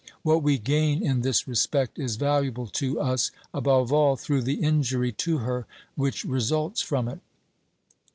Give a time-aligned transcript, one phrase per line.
[0.23, 5.11] What we gain in this respect is valuable to us, above all, through the injury
[5.11, 7.19] to her which results from it.